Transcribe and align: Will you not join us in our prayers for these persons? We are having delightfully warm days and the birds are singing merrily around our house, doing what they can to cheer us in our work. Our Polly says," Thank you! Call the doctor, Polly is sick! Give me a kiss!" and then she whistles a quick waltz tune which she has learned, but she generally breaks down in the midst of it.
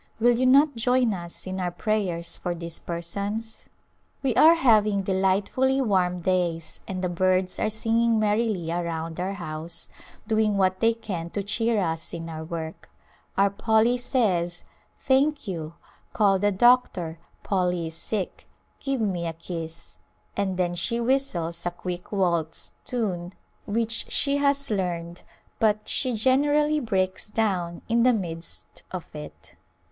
Will 0.19 0.35
you 0.35 0.47
not 0.47 0.75
join 0.75 1.13
us 1.13 1.45
in 1.45 1.59
our 1.59 1.69
prayers 1.69 2.35
for 2.35 2.55
these 2.55 2.79
persons? 2.79 3.69
We 4.23 4.33
are 4.33 4.55
having 4.55 5.03
delightfully 5.03 5.79
warm 5.79 6.21
days 6.21 6.81
and 6.87 7.03
the 7.03 7.07
birds 7.07 7.59
are 7.59 7.69
singing 7.69 8.17
merrily 8.17 8.71
around 8.71 9.19
our 9.19 9.33
house, 9.33 9.89
doing 10.27 10.57
what 10.57 10.79
they 10.79 10.95
can 10.95 11.29
to 11.29 11.43
cheer 11.43 11.79
us 11.79 12.15
in 12.15 12.29
our 12.29 12.43
work. 12.43 12.89
Our 13.37 13.51
Polly 13.51 13.95
says," 13.99 14.63
Thank 15.07 15.47
you! 15.47 15.75
Call 16.13 16.39
the 16.39 16.51
doctor, 16.51 17.19
Polly 17.43 17.85
is 17.85 17.95
sick! 17.95 18.47
Give 18.79 19.01
me 19.01 19.27
a 19.27 19.33
kiss!" 19.33 19.99
and 20.35 20.57
then 20.57 20.73
she 20.73 20.99
whistles 20.99 21.63
a 21.67 21.69
quick 21.69 22.11
waltz 22.11 22.73
tune 22.85 23.33
which 23.67 24.11
she 24.11 24.37
has 24.37 24.71
learned, 24.71 25.21
but 25.59 25.87
she 25.87 26.15
generally 26.15 26.79
breaks 26.79 27.29
down 27.29 27.83
in 27.87 28.01
the 28.01 28.13
midst 28.13 28.81
of 28.89 29.05
it. 29.15 29.53